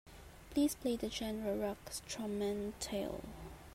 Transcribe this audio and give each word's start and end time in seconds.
Please 0.49 0.73
play 0.73 0.95
the 0.95 1.11
genre 1.11 1.53
Rock 1.55 1.91
Strumentale. 1.91 3.23